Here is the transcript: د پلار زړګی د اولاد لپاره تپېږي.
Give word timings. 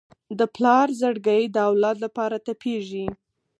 د 0.39 0.41
پلار 0.55 0.87
زړګی 0.99 1.43
د 1.49 1.57
اولاد 1.69 1.97
لپاره 2.05 2.35
تپېږي. 2.45 3.05